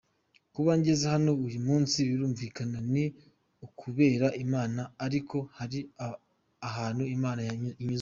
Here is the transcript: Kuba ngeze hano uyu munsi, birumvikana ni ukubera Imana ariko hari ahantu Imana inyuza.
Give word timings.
Kuba 0.53 0.71
ngeze 0.79 1.05
hano 1.13 1.31
uyu 1.45 1.59
munsi, 1.67 1.97
birumvikana 2.09 2.79
ni 2.93 3.05
ukubera 3.67 4.27
Imana 4.43 4.81
ariko 5.05 5.37
hari 5.57 5.79
ahantu 6.69 7.03
Imana 7.17 7.39
inyuza. 7.55 7.89